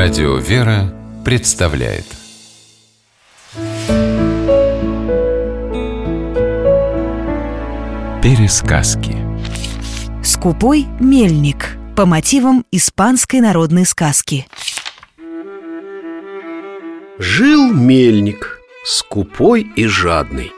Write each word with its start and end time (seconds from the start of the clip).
Радио 0.00 0.36
«Вера» 0.36 0.94
представляет. 1.24 2.04
Пересказки. 8.22 9.16
Скупой 10.22 10.86
мельник 11.00 11.76
по 11.96 12.06
мотивам 12.06 12.64
испанской 12.70 13.40
народной 13.40 13.84
сказки. 13.84 14.46
Жил 17.18 17.72
мельник, 17.72 18.60
скупой 18.84 19.66
и 19.74 19.86
жадный. 19.86 20.52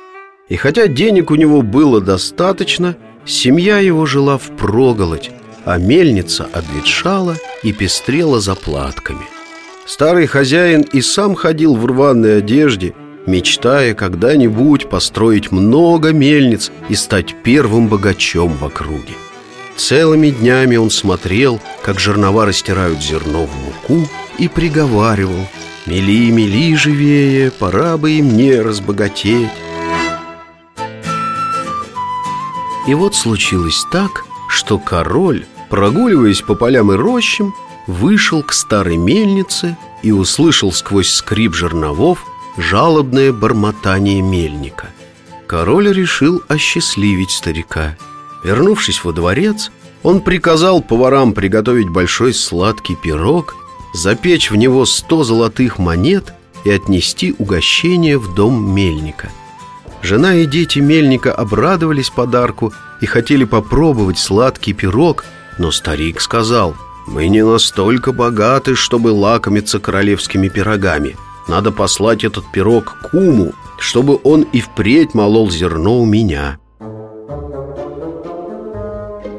И 0.50 0.56
хотя 0.56 0.86
денег 0.86 1.30
у 1.30 1.36
него 1.36 1.62
было 1.62 2.02
достаточно, 2.02 2.94
семья 3.24 3.78
его 3.78 4.04
жила 4.04 4.36
в 4.36 4.54
проголодь, 4.58 5.30
а 5.64 5.78
мельница 5.78 6.48
обветшала 6.52 7.36
и 7.62 7.72
пестрела 7.72 8.40
заплатками. 8.40 9.26
Старый 9.86 10.26
хозяин 10.26 10.82
и 10.82 11.00
сам 11.00 11.34
ходил 11.34 11.74
в 11.74 11.84
рваной 11.84 12.38
одежде, 12.38 12.94
мечтая 13.26 13.94
когда-нибудь 13.94 14.88
построить 14.88 15.50
много 15.50 16.12
мельниц 16.12 16.70
и 16.88 16.94
стать 16.94 17.34
первым 17.42 17.88
богачом 17.88 18.56
в 18.56 18.64
округе. 18.64 19.14
Целыми 19.76 20.30
днями 20.30 20.76
он 20.76 20.90
смотрел, 20.90 21.60
как 21.82 21.98
жернова 21.98 22.46
растирают 22.46 23.00
зерно 23.00 23.46
в 23.46 23.56
муку, 23.64 24.08
и 24.38 24.46
приговаривал 24.48 25.46
«Мели, 25.86 26.30
мели 26.30 26.74
живее, 26.76 27.50
пора 27.50 27.96
бы 27.96 28.12
и 28.12 28.22
мне 28.22 28.60
разбогатеть». 28.60 29.48
И 32.86 32.94
вот 32.94 33.14
случилось 33.14 33.84
так, 33.90 34.24
что 34.50 34.78
король, 34.78 35.46
прогуливаясь 35.68 36.42
по 36.42 36.54
полям 36.54 36.92
и 36.92 36.96
рощам, 36.96 37.54
вышел 37.86 38.42
к 38.42 38.52
старой 38.52 38.96
мельнице 38.96 39.76
и 40.02 40.10
услышал 40.10 40.72
сквозь 40.72 41.08
скрип 41.08 41.54
жерновов 41.54 42.26
жалобное 42.56 43.32
бормотание 43.32 44.20
мельника. 44.20 44.88
Король 45.46 45.92
решил 45.92 46.42
осчастливить 46.48 47.30
старика. 47.30 47.96
Вернувшись 48.42 49.04
во 49.04 49.12
дворец, 49.12 49.70
он 50.02 50.20
приказал 50.20 50.82
поварам 50.82 51.32
приготовить 51.32 51.88
большой 51.88 52.34
сладкий 52.34 52.96
пирог, 52.96 53.54
запечь 53.94 54.50
в 54.50 54.56
него 54.56 54.84
сто 54.84 55.22
золотых 55.22 55.78
монет 55.78 56.34
и 56.64 56.70
отнести 56.70 57.34
угощение 57.38 58.18
в 58.18 58.34
дом 58.34 58.74
мельника– 58.74 59.30
Жена 60.02 60.36
и 60.36 60.46
дети 60.46 60.78
мельника 60.78 61.32
обрадовались 61.32 62.10
подарку 62.10 62.72
и 63.00 63.06
хотели 63.06 63.44
попробовать 63.44 64.18
сладкий 64.18 64.72
пирог, 64.72 65.24
но 65.58 65.70
старик 65.70 66.20
сказал, 66.20 66.74
«Мы 67.06 67.28
не 67.28 67.44
настолько 67.44 68.12
богаты, 68.12 68.74
чтобы 68.74 69.08
лакомиться 69.08 69.78
королевскими 69.78 70.48
пирогами. 70.48 71.16
Надо 71.48 71.70
послать 71.70 72.24
этот 72.24 72.50
пирог 72.52 72.96
куму, 73.10 73.52
чтобы 73.78 74.18
он 74.24 74.42
и 74.42 74.60
впредь 74.60 75.14
молол 75.14 75.50
зерно 75.50 76.00
у 76.00 76.06
меня». 76.06 76.58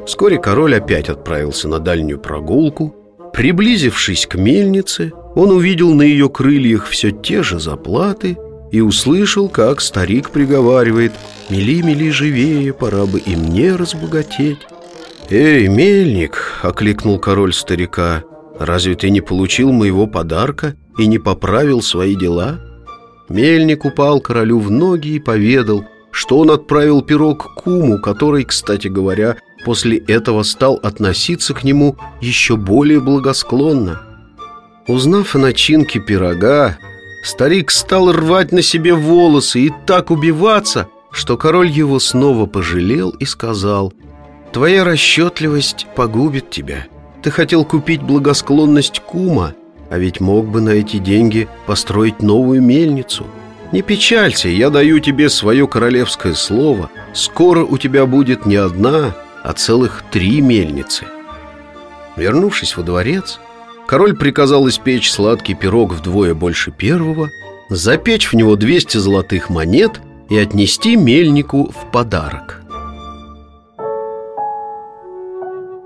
Вскоре 0.06 0.38
король 0.38 0.76
опять 0.76 1.08
отправился 1.08 1.68
на 1.68 1.78
дальнюю 1.78 2.18
прогулку. 2.18 2.94
Приблизившись 3.32 4.26
к 4.26 4.34
мельнице, 4.34 5.12
он 5.34 5.50
увидел 5.50 5.94
на 5.94 6.02
ее 6.02 6.28
крыльях 6.28 6.86
все 6.86 7.10
те 7.10 7.42
же 7.42 7.58
заплаты– 7.58 8.36
и 8.72 8.80
услышал, 8.80 9.48
как 9.48 9.80
старик 9.80 10.30
приговаривает 10.30 11.12
«Мели, 11.50 11.82
мели 11.82 12.10
живее, 12.10 12.72
пора 12.72 13.06
бы 13.06 13.20
и 13.20 13.36
мне 13.36 13.76
разбогатеть». 13.76 14.58
«Эй, 15.30 15.68
мельник!»— 15.68 16.58
окликнул 16.62 17.18
король 17.18 17.52
старика. 17.52 18.24
«Разве 18.58 18.96
ты 18.96 19.10
не 19.10 19.20
получил 19.20 19.70
моего 19.72 20.06
подарка 20.06 20.74
и 20.98 21.06
не 21.06 21.18
поправил 21.18 21.82
свои 21.82 22.16
дела?» 22.16 22.60
Мельник 23.28 23.84
упал 23.84 24.20
королю 24.20 24.58
в 24.58 24.70
ноги 24.70 25.08
и 25.08 25.20
поведал, 25.20 25.84
что 26.10 26.38
он 26.38 26.50
отправил 26.50 27.02
пирог 27.02 27.54
куму, 27.54 28.00
который, 28.00 28.44
кстати 28.44 28.88
говоря, 28.88 29.36
после 29.64 29.98
этого 29.98 30.42
стал 30.42 30.80
относиться 30.82 31.54
к 31.54 31.62
нему 31.62 31.96
еще 32.20 32.56
более 32.56 33.00
благосклонно. 33.00 34.00
Узнав 34.86 35.34
о 35.34 35.38
начинке 35.38 36.00
пирога, 36.00 36.78
Старик 37.22 37.70
стал 37.70 38.12
рвать 38.12 38.50
на 38.50 38.62
себе 38.62 38.94
волосы 38.94 39.60
и 39.60 39.72
так 39.86 40.10
убиваться, 40.10 40.88
что 41.12 41.36
король 41.36 41.68
его 41.68 42.00
снова 42.00 42.46
пожалел 42.46 43.10
и 43.10 43.24
сказал 43.24 43.92
«Твоя 44.52 44.82
расчетливость 44.82 45.86
погубит 45.94 46.50
тебя. 46.50 46.86
Ты 47.22 47.30
хотел 47.30 47.64
купить 47.64 48.02
благосклонность 48.02 49.00
кума, 49.00 49.54
а 49.88 49.98
ведь 49.98 50.20
мог 50.20 50.46
бы 50.48 50.60
на 50.60 50.70
эти 50.70 50.96
деньги 50.96 51.48
построить 51.66 52.20
новую 52.20 52.60
мельницу. 52.60 53.24
Не 53.70 53.82
печалься, 53.82 54.48
я 54.48 54.68
даю 54.68 54.98
тебе 54.98 55.30
свое 55.30 55.68
королевское 55.68 56.34
слово. 56.34 56.90
Скоро 57.14 57.64
у 57.64 57.78
тебя 57.78 58.04
будет 58.04 58.46
не 58.46 58.56
одна, 58.56 59.14
а 59.44 59.52
целых 59.52 60.02
три 60.10 60.40
мельницы». 60.40 61.06
Вернувшись 62.16 62.76
во 62.76 62.82
дворец, 62.82 63.38
Король 63.86 64.16
приказал 64.16 64.68
испечь 64.68 65.10
сладкий 65.10 65.54
пирог 65.54 65.92
вдвое 65.92 66.34
больше 66.34 66.70
первого, 66.70 67.30
запечь 67.68 68.32
в 68.32 68.34
него 68.34 68.56
200 68.56 68.98
золотых 68.98 69.50
монет 69.50 70.00
и 70.30 70.38
отнести 70.38 70.96
мельнику 70.96 71.70
в 71.70 71.90
подарок. 71.90 72.62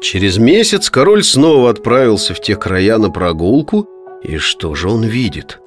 Через 0.01 0.39
месяц 0.39 0.89
король 0.89 1.25
снова 1.25 1.71
отправился 1.71 2.34
в 2.34 2.41
те 2.41 2.55
края 2.55 2.99
на 2.99 3.11
прогулку, 3.11 3.89
и 4.23 4.37
что 4.37 4.75
же 4.75 4.89
он 4.89 5.03
видит? 5.03 5.59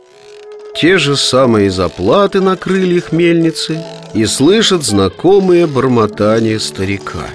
Те 0.75 0.97
же 0.97 1.17
самые 1.17 1.71
заплаты 1.71 2.39
на 2.39 2.55
крыльях 2.55 3.11
мельницы 3.11 3.83
и 4.13 4.25
слышит 4.25 4.83
знакомые 4.83 5.67
бормотания 5.67 6.59
старика. 6.59 7.27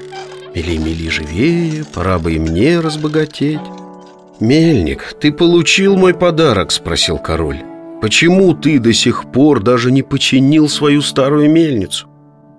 «Мели-мели 0.54 1.10
живее, 1.10 1.84
пора 1.92 2.18
бы 2.18 2.34
и 2.34 2.38
мне 2.38 2.78
разбогатеть». 2.80 3.60
«Мельник, 4.40 5.14
ты 5.20 5.32
получил 5.32 5.96
мой 5.96 6.12
подарок?»– 6.12 6.70
спросил 6.72 7.18
король. 7.18 7.62
«Почему 8.00 8.52
ты 8.52 8.80
до 8.80 8.92
сих 8.92 9.30
пор 9.30 9.62
даже 9.62 9.92
не 9.92 10.02
починил 10.02 10.68
свою 10.68 11.02
старую 11.02 11.50
мельницу?» 11.50 12.08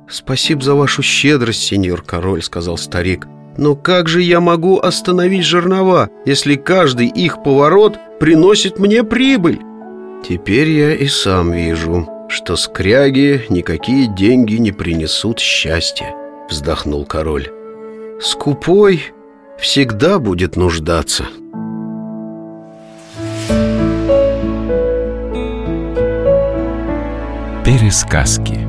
«Спасибо 0.10 0.62
за 0.62 0.74
вашу 0.74 1.02
щедрость, 1.02 1.64
сеньор 1.64 2.02
король»,– 2.02 2.42
сказал 2.44 2.78
старик. 2.78 3.28
«Но 3.58 3.76
как 3.76 4.08
же 4.08 4.22
я 4.22 4.40
могу 4.40 4.80
остановить 4.80 5.44
жернова, 5.44 6.10
если 6.26 6.56
каждый 6.56 7.08
их 7.08 7.44
поворот 7.44 7.98
приносит 8.20 8.80
мне 8.80 9.04
прибыль?» 9.04 9.60
«Теперь 10.28 10.70
я 10.70 10.96
и 10.96 11.08
сам 11.08 11.52
вижу, 11.52 12.08
что 12.30 12.56
скряги 12.56 13.46
никакие 13.50 14.08
деньги 14.08 14.56
не 14.56 14.72
принесут 14.72 15.40
счастья»,– 15.40 16.16
вздохнул 16.50 17.06
король. 17.06 17.50
«Скупой 18.22 19.04
всегда 19.60 20.20
будет 20.20 20.56
нуждаться». 20.56 21.26
Пересказки 27.66 28.65